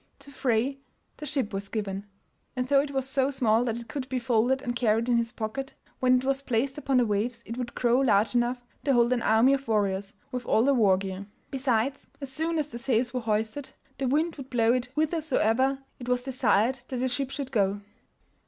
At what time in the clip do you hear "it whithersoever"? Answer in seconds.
14.73-15.77